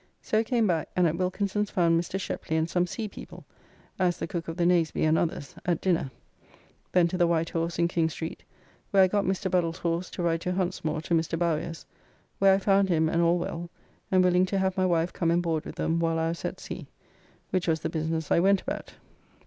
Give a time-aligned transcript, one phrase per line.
[0.19, 2.19] So came back and at Wilkinson's found Mr.
[2.19, 3.45] Sheply and some sea people,
[3.99, 6.09] as the cook of the Nazeby and others, at dinner.
[6.91, 8.43] Then to the White Horse in King Street,
[8.89, 9.51] where I got Mr.
[9.51, 11.37] Buddle's horse to ride to Huntsmore to Mr.
[11.37, 11.85] Bowyer's,
[12.39, 13.69] where I found him and all well,
[14.09, 16.59] and willing to have my wife come and board with them while I was at
[16.59, 16.87] sea,
[17.51, 18.95] which was the business I went about.